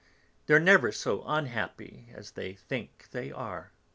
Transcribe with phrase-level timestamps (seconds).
[0.47, 3.71] They're never so unhappy as they think they are."